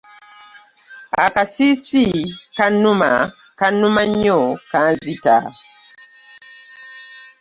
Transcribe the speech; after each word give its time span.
Akasiusi 1.25 2.05
kannuma 2.57 3.11
kanuma 3.59 4.03
nnyo 4.09 4.39
kanzita. 4.71 5.35